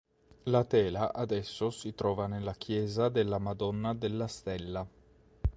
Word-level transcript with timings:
La 0.45 0.63
tela 0.63 1.13
adesso 1.13 1.69
si 1.69 1.93
trova 1.93 2.25
nella 2.25 2.53
chiesa 2.55 3.07
della 3.09 3.37
Madonna 3.37 3.93
della 3.93 4.25
Stella. 4.25 4.83